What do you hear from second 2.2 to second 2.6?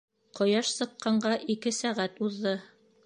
уҙҙы.